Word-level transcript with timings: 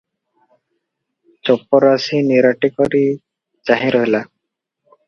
ଚପରାଶି 1.49 2.23
ନିରାଟିକରି 2.31 3.05
ଚାହିଁ 3.71 3.95
ରହିଲା। 3.99 4.25